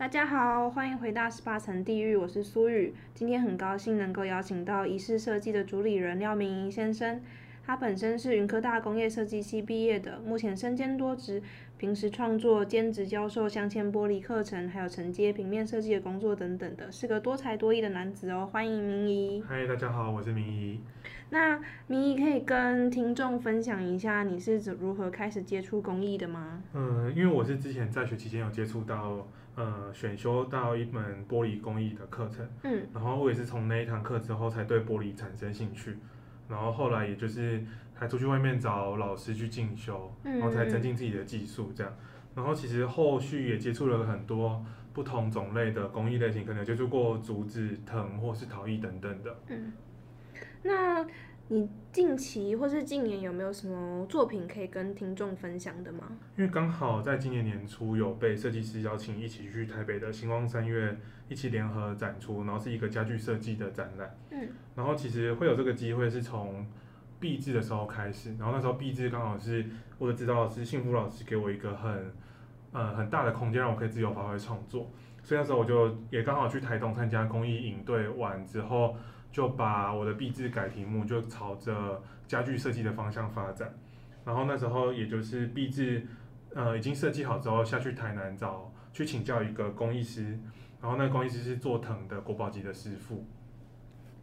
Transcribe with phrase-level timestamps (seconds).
[0.00, 2.94] 大家好，欢迎回到十八层地狱，我是苏雨。
[3.12, 7.20] 今天很高兴能够邀请到仪式设计的主理人廖明仪先生。
[7.62, 11.42] 他本身是云科大工业设计系毕业的，目前身兼多职，
[11.76, 18.48] 平时创作、兼职教授镶嵌玻璃课程，还有承接平面设计的工作等等的，是个多才多艺的男子哦。
[18.50, 19.44] 欢迎明仪。
[19.46, 20.80] 嗨，大家好，我是明仪。
[21.28, 26.62] 那明仪可以跟听众分享一下你是如何开始接触工艺的吗？
[26.72, 35.96] 嗯，因为我是之前在学期间有接触到，呃，选修到一门玻璃工艺的课程，嗯，然后我也是从那一堂课之后才对玻璃产生兴趣。
[36.48, 37.62] 然后后来也就是
[37.94, 41.92] 还出去外面找老师去进修，然后才增进自己的技术这样。
[42.34, 49.36] 然后其实后续也接触了很多不同种类的工艺类型，可能接触过竹子、藤或是陶艺等等的。
[49.48, 49.72] 嗯，
[50.62, 51.04] 那
[51.52, 56.12] 你近期或是近年有没有什么作品可以跟听众分享的吗？
[56.36, 60.96] 因为刚好在今年年初有被设计师邀请一起去台北的星光三月。
[61.28, 64.12] 一起联合展出，然后是一个家具设计的展览。
[64.30, 66.66] 嗯，然后其实会有这个机会是从
[67.20, 69.64] 毕制的时候开始，然后那时候毕制刚好是
[69.96, 72.12] 我的指导老师幸福老师给我一个很
[72.72, 74.90] 呃很大的空间，让我可以自由发挥创作。
[75.22, 78.96] 所以那时候我就也刚好去台东参加公益营队完之后，
[79.32, 83.74] 就把我的毕制改题目就朝着家具设计的方向发展。
[84.24, 86.06] 然后那时候也就是毕制
[86.54, 90.38] 呃已经设计好之后，下去台南找去请教一个工艺师。
[90.82, 93.26] 然后那个工艺师是做藤的国宝级的师傅，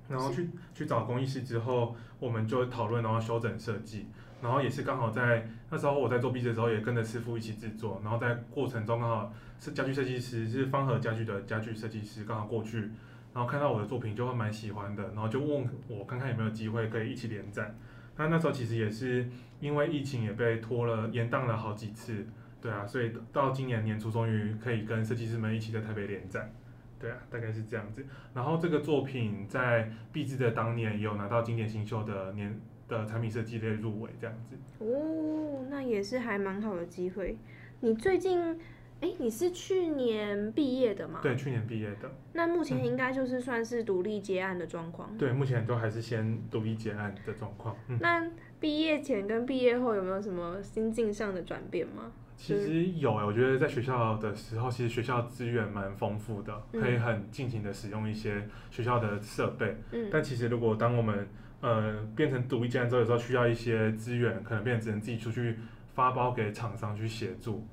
[0.09, 4.07] 然后去去找工艺师之后，我们就讨论，然后修整设计，
[4.41, 12.89] 然后也是刚好在那时候我在做壁纸的时候，也跟着师傅一起制作，然后在过程中刚好是家具设计师是方和家具的家具设计师刚好过去，
[13.37, 17.77] 然后看到我的作品就会蛮喜欢的，然后就问我看看有没有机会可以一起联展，
[18.15, 22.25] 那那时候其实也是因为疫情也被拖了延宕了好几次。
[22.59, 26.51] 对啊，所以到今年年初终于可以跟设计师们一起在台北联展，
[26.99, 28.03] 对啊，大概是这样子。
[28.33, 34.55] 然后这个作品在毕制的当年也有拿到经典新秀的年的产品设计类入围这样子。
[34.79, 37.37] 哦，那也是还蛮好的机会。
[37.81, 38.59] 你最近，
[38.99, 41.19] 哎，你是去年毕业的吗？
[41.21, 42.11] 对，去年毕业的。
[42.33, 45.09] 那目前应该就是算是独立接案的状况。
[45.11, 45.17] 嗯。
[45.17, 47.75] 对，目前都还是先独立接案的状况。
[47.87, 47.97] 嗯。
[48.01, 48.27] 那
[48.59, 52.11] 毕业前跟毕业后有没有什么心境上的转变吗？
[52.35, 59.75] 其实有诶，我觉得在学校的时候，其实学校资源蛮丰富的，可以很尽情的使用一些学校的设备。
[59.91, 60.09] 嗯。
[60.11, 61.27] 但其实如果当我们
[61.61, 65.55] 呃变成独立接案之后，有时候需要一些资源，可能变成只能自己出去
[65.93, 67.63] 发包给厂商去协助。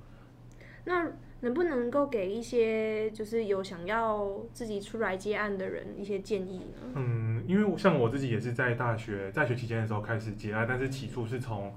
[0.85, 6.93] 那能不能够给一些就是有想要自己出来接案的人一些建议呢？
[6.95, 11.75] 嗯，因为像我自己也是在大学在学期间的时候开始接案，但是起初是从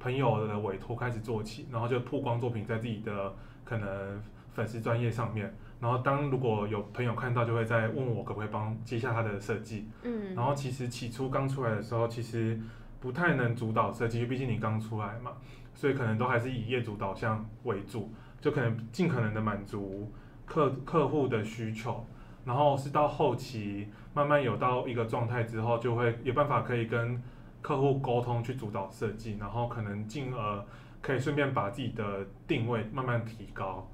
[0.00, 3.34] 朋友的委托开始做起，然后就曝光作品在自己的
[3.64, 4.20] 可能
[4.52, 9.88] 粉丝专业上面，然后当如果有朋友看到，就会再问我可不可以帮接下他的设计。
[10.02, 12.58] 嗯，然后其实起初刚出来的时候，其实
[13.00, 15.32] 不太能主导设计，毕竟你刚出来嘛，
[15.74, 18.10] 所以可能都还是以业主导向为主，
[18.44, 20.12] 就可能尽可能的满足
[20.44, 22.04] 客客户的需求，
[22.44, 27.22] 然后是到后期慢慢有到一个状态之后，就会有办法可以跟。
[27.62, 30.62] 客户沟通去主导设计，然后可能进而
[31.00, 33.90] 可以顺便把自己的定位慢慢提高。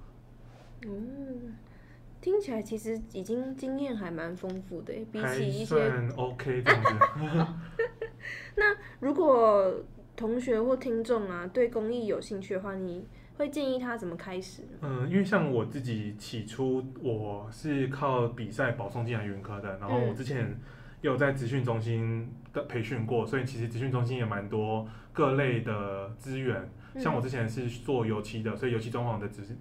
[0.84, 1.54] 嗯，
[2.20, 5.76] 听起来其实已经经验还蛮丰富的，比起一些
[6.16, 7.46] OK 这样子。
[8.58, 9.72] 那如果
[10.16, 13.06] 同学或听众啊对工艺有兴趣的话，你
[13.40, 14.62] 会建议他怎么开始？
[14.82, 20.56] 嗯，因为像我自己起初我是靠比赛保送进来云科的，然后我之前。
[21.02, 26.70] 有在资讯中心的培训过，所以其实资讯中心也蛮多各类的资源。
[26.98, 29.54] 像我之前是做油漆的，所以油漆装潢的只是，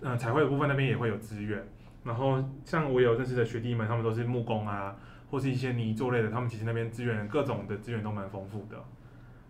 [0.00, 1.62] 嗯、呃，彩绘的部分那边也会有资源。
[2.02, 4.96] 然后像我有认识的学弟们，他们都是木工啊，
[5.30, 8.82] 或是一些泥作类的，他们其实那边资源各种的资源都蛮丰富的。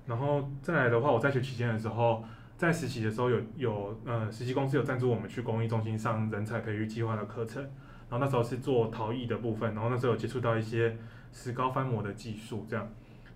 [0.06, 2.24] 然后再来的话，我在学期间的时候，
[2.56, 10.96] 在实习的时候有有呃实习公司有赞助我们去公益中心上人才培育计划的课程，然后那时候是做陶艺的部分，然后那时候有接触到一些
[11.32, 12.88] 石膏翻模的技术这样。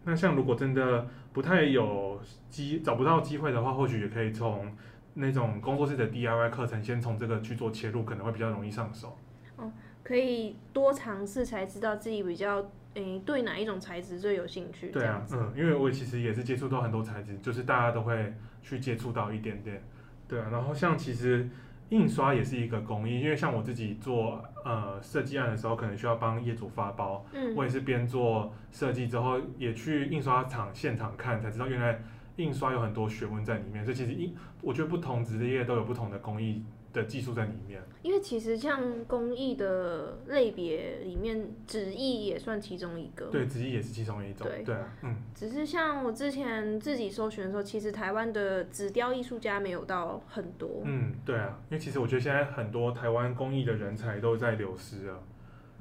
[0.05, 2.19] 那像如果真的不太有
[2.49, 4.75] 机找不到机会的话，或许也可以从
[5.13, 9.19] 那种工作室的 DIY 课程，先从这个去做切入，可能会比较容易上手。
[9.57, 9.71] 哦，
[10.03, 14.91] 可以多尝试才知道自己比较诶、欸、对哪一种材质最有兴趣。
[14.91, 19.83] 对啊，嗯，因为我其实也是接触到很多材质，就是大家都会去接触到一点点。
[20.27, 21.49] 对啊，然后像其实。
[21.91, 32.01] 印刷也是一个工艺，因为像我自己做呃设计案的时候，可能需要帮业主发包，嗯，我也是边做设计之后，也去印刷厂现场看，才知道原来
[32.37, 33.85] 印刷有很多学问在里面。
[33.85, 34.33] 所以其实印，
[34.63, 43.27] 我觉得不同职业都有不同的工艺的技术在里面，因为其实像工艺的类别里面，纸艺也算其中一个。
[43.27, 44.45] 对，纸艺也是其中一种。
[44.47, 45.17] 对，对啊，嗯。
[45.35, 50.83] 只是像我之前自己搜寻的时候，其实台湾的纸雕艺术家没有到很多。
[50.85, 55.23] 嗯，对啊，因为其实我觉得现在很多台湾工艺的人才都在流失了，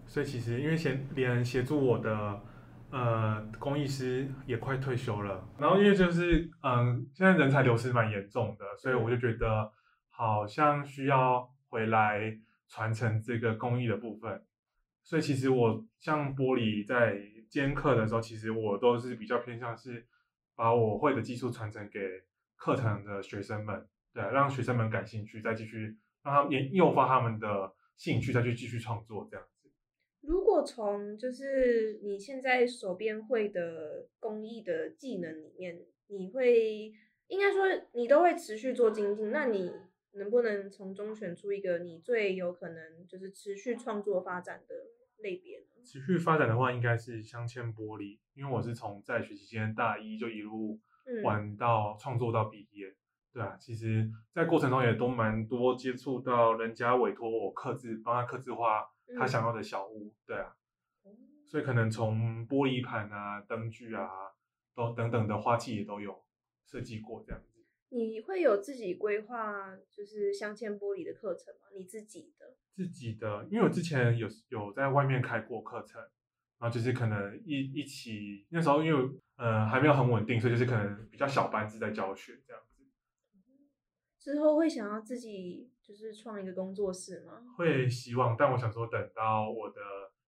[0.05, 2.41] 所以其实因为协连协助我的
[2.91, 9.71] 呃工艺师也快退休了，然后因为就是嗯现在人才流失蛮严重的，所以我就觉得。
[10.19, 12.37] 好像需要回来
[12.67, 14.43] 传承这个工艺的部分，
[15.01, 20.05] 所以其实我像玻璃在兼课的时候，其实我都是比较偏向是
[20.57, 22.01] 把我会的技术传承给
[22.57, 29.71] 课堂的学生们，对，让学生们感兴趣，再继续让他们也诱发他们的兴趣，再去继续创作这样子。
[30.19, 36.91] 如果从就是你现在手边会的工艺的技能里面，你会
[37.27, 37.63] 应该说
[37.93, 39.71] 你都会持续做精进，那你？
[40.13, 44.75] 能不能从中选出一个你最有可能就是持续创作发展的
[45.17, 45.65] 类别呢？
[45.83, 50.79] 持续发展的话，应该是镶嵌玻璃，因为我是从在学期间大一就一路
[51.23, 52.95] 玩到创作到毕业，嗯、
[53.33, 60.55] 对啊，其实，在过程中也都蛮多接触到人家委托我刻字，帮他刻字画他想要的小物，对啊，
[61.47, 64.09] 所以可能从玻璃盘啊、灯具啊，
[64.75, 66.23] 都等等的花器也都有
[66.65, 67.58] 设计过这样子。
[67.89, 71.67] 你会有自己规划就是镶嵌玻璃的课程吗？
[71.75, 72.55] 你自己的？
[72.75, 75.99] 自己的，因为我之前有有在外面开过课程，
[76.59, 82.83] 然后就是可能一一起那时候因为呃还没有很稳定，所以就是可能比较小班制在教学这样子。
[84.19, 87.41] 之后会想要自己就是创一个工作室吗？
[87.57, 89.81] 会希望，但我想说等到我的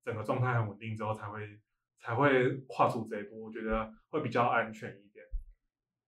[0.04, 1.60] 整个状态很稳定之后才会
[2.00, 5.11] 才会跨出这一步，我觉得会比较安全一点。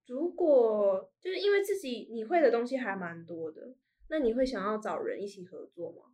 [0.07, 3.75] 如果就是因为自己你会的东西还蛮多的，
[4.09, 6.13] 那你会想要找人一起合作吗？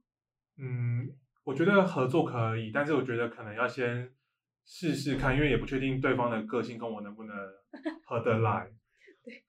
[0.58, 1.10] 嗯，
[1.44, 4.14] 我觉得合作可以，但是我觉得可能要先
[4.66, 7.36] 试试看，因为也不确定对方的个性跟我能不能
[8.06, 8.72] 合得来。
[9.24, 9.44] 对。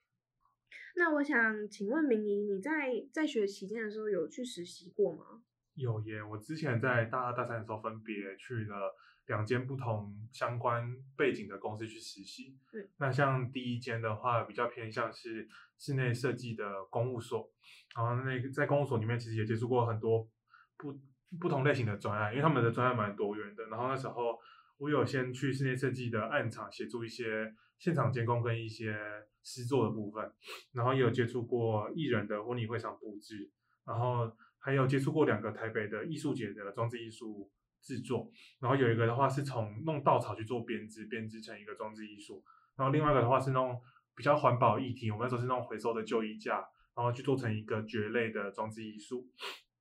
[0.97, 5.43] 那我想请问明仪，你在在学期间的时候有去实习过吗？
[5.75, 8.95] 有耶，我之前在大二大三的时候分别去了。
[9.31, 12.59] 两间不同相关背景的公司去实习。
[12.73, 15.49] 嗯，那像第一间的话，比较偏向是
[15.79, 17.49] 室内设计的公务所。
[17.95, 20.29] 然后那个在公务所里面，其实也接触过很多
[20.77, 20.99] 不
[21.39, 23.67] 不同类型的专案，因为他们的专案蛮多元的。
[23.67, 24.37] 然后那时候
[24.79, 28.99] 我有先去室内设计的案场协助一些现场监工跟一些
[29.45, 30.29] 施作的部分，
[30.73, 33.49] 然后也有接触过艺人的婚礼会场布置，
[33.87, 37.49] 然后还有接触过两个台北的艺术节的装置艺术。
[37.83, 42.45] 制作，然后有一个的话是从弄稻草去做编织，编织成一个装置艺术。
[42.77, 43.81] 然后另外一个的话是弄
[44.15, 46.57] 比较环保议题，我们那时候是弄回收的旧衣架，
[46.95, 49.29] 然后去做成一个蕨类的装置艺术。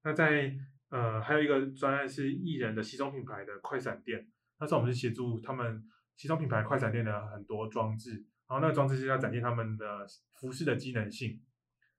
[0.03, 0.53] 那在
[0.89, 4.27] 呃还有一个专案是艺人的西装品牌的快闪店，
[4.59, 5.83] 那时候我们是协助他们
[6.15, 8.11] 西装品牌快闪店的很多装置，
[8.47, 10.05] 然后那个装置是要展现他们的
[10.39, 11.41] 服饰的机能性，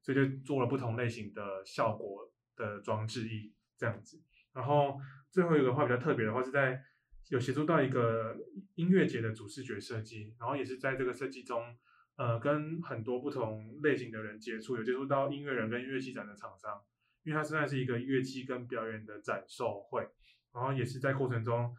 [0.02, 4.98] 所以就做了不同类型的效果的装置艺这样子，然后。
[5.30, 6.82] 最后一个话比较特别的话是在
[7.28, 8.36] 有协助到一个
[8.74, 11.76] 音乐节的主视觉设计，然后也是在这个设计中，
[12.16, 16.82] 呃，跟很多不同类型的人接触，有接触到音乐人跟乐器展的厂商，
[17.22, 20.08] 因为它现在是一个乐器跟表演的展售会，
[20.52, 21.76] 然后也是在过程中，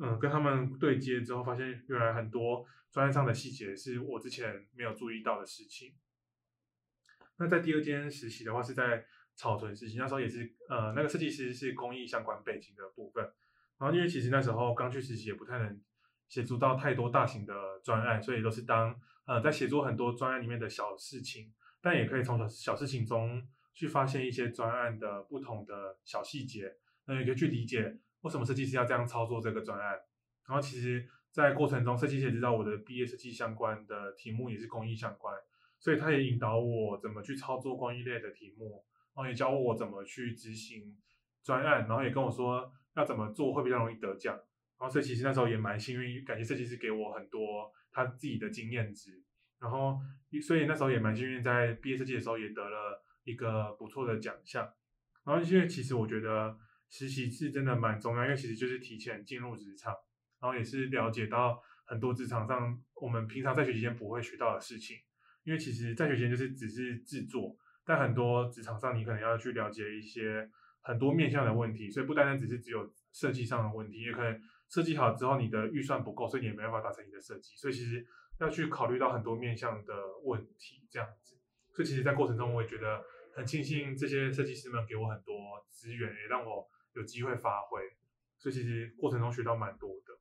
[0.00, 5.94] 嗯、跟他们对接之后，发现原来很多专业上的细节是我之前没有注意到的事情。
[7.36, 9.06] 那在第二间实习的话是在。
[9.38, 13.22] 草屯实习那时候也是，呃，那个设计师是工艺相关背景的部分，
[13.78, 15.80] 然后因为其实那时候刚去实习，也不太能
[16.28, 17.54] 协助到太多大型的
[17.84, 23.40] 专案，所以都是当呃在协助很多专案里面的小事情，但也可以从小小事情中
[23.72, 26.74] 去发现一些专案的不同的小细节，
[27.06, 29.96] 那，也可以去理解为什么设计师要这样操作这个专案。
[30.48, 35.32] 然后其实，在过程中，设计师也知道我的毕业设计相关的题目也是工艺相关，
[35.78, 38.84] 所以他也引导我怎么去操作工艺类的题目，
[39.18, 40.96] 然后也教我怎么去执行
[41.42, 44.32] 专案，然后也跟我说要怎么做会比较容易得奖。
[44.78, 49.20] 然后所以其实那时候也蛮幸运，感谢设计师给我很多他自己的经验值。
[49.58, 49.98] 然后
[50.40, 54.72] 所以那时候也蛮幸运，在毕业设计的时候也得了一个不错的奖项。
[55.24, 56.56] 然后因为其实我觉得
[56.88, 59.92] 实习是真的蛮重要，因为其实就是提前进入职场。
[60.40, 64.96] 然后也是了解到很多职场上我们平常在学期间不会学到的事情，
[65.42, 67.56] 因为其实在学期间就是只是制作，
[67.88, 70.46] 但很多职场上你可能要去了解一些
[70.82, 78.06] 很多面向的问题，所以不单单只是只有设计上的问题，也可能设计好之后你的预算不够，所以你也没办法达成你的设计，所以其实
[78.40, 81.38] 要去考虑到很多面向的问题这样子。
[81.72, 83.02] 所以其实，在过程中我也觉得
[83.34, 85.34] 很庆幸这些设计师们给我很多
[85.70, 87.80] 资源，也让我有机会发挥，
[88.36, 90.18] 所以其实过程中学到蛮多的。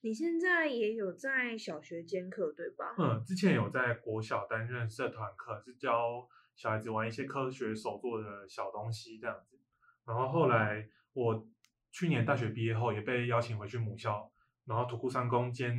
[0.00, 2.94] 你现在也有在小学兼课对吧？
[2.98, 9.58] 嗯，之前有在国小担任社团课，是教小孩子玩一些科学手作的小东西这样子。
[10.06, 11.46] 然后后来我
[11.90, 14.30] 去年大学毕业后，也被邀请回去母校，
[14.66, 15.76] 然后土库商工兼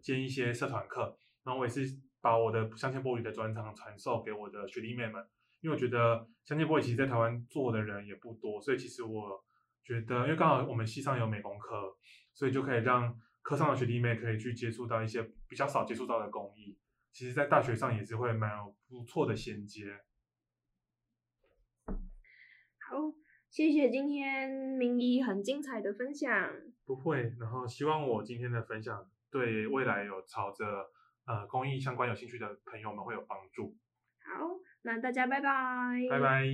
[0.00, 1.16] 兼一些社团课。
[1.44, 1.86] 然后我也是
[2.20, 5.24] 把我的镶嵌玻璃的专长传授给我的学弟妹们，
[5.60, 9.44] 因为我觉得镶嵌玻璃其实在台湾做的人也不多，所以其实我
[9.82, 11.96] 觉得，因为刚好我们系上有美工科，
[12.32, 13.18] 所以就可以让。
[13.42, 16.78] 课上的学弟妹可以去接触到一些比较少接触到的工艺，
[17.10, 19.98] 其实，在大学上也是会蛮有不错的衔接。
[22.92, 22.98] 好，
[23.48, 26.30] 谢谢今天明一很精彩的分享。
[26.84, 30.90] 不会，然后希望我今天的分享对未来有朝着
[31.24, 33.74] 呃公益相关有兴趣的朋友们会有帮助。
[34.22, 36.06] 好，那大家拜拜。
[36.10, 36.44] 拜拜。